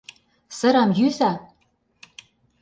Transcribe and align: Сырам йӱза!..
Сырам 0.57 0.89
йӱза!.. 0.97 1.31